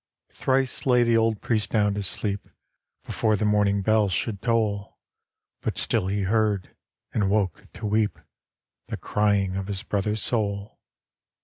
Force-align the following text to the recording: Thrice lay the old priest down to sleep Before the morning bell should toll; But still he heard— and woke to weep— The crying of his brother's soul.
Thrice 0.31 0.87
lay 0.87 1.03
the 1.03 1.15
old 1.15 1.41
priest 1.41 1.69
down 1.69 1.93
to 1.93 2.01
sleep 2.01 2.49
Before 3.05 3.35
the 3.35 3.45
morning 3.45 3.83
bell 3.83 4.09
should 4.09 4.41
toll; 4.41 4.97
But 5.61 5.77
still 5.77 6.07
he 6.07 6.23
heard— 6.23 6.75
and 7.13 7.29
woke 7.29 7.67
to 7.73 7.85
weep— 7.85 8.17
The 8.89 8.97
crying 8.97 9.55
of 9.55 9.67
his 9.67 9.83
brother's 9.83 10.23
soul. 10.23 10.79